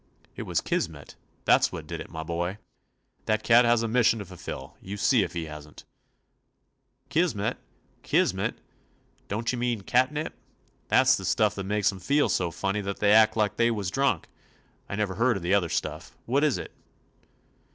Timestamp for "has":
3.65-3.83, 5.45-5.67